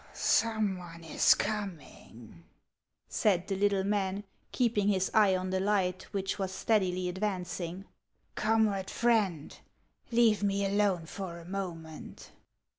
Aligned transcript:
"Some 0.13 0.79
one 0.79 1.03
is 1.03 1.35
coining," 1.35 2.45
said 3.07 3.45
the 3.45 3.55
little 3.55 3.83
man, 3.83 4.23
keeping 4.51 4.87
his 4.87 5.11
eye 5.13 5.35
on 5.35 5.51
the 5.51 5.59
light, 5.59 6.07
which 6.11 6.39
was 6.39 6.51
steadily 6.51 7.07
advancing." 7.07 7.85
Com 8.35 8.67
rade 8.67 8.89
Friend, 8.89 9.55
leave 10.09 10.41
me 10.41 10.65
alone 10.65 11.05
for 11.05 11.37
a 11.37 11.45
moment. 11.45 12.31